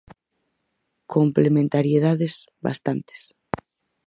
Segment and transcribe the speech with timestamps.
[1.13, 2.33] Complementariedades,
[2.67, 3.21] bastantes.